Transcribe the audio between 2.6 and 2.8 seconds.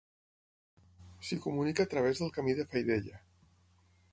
de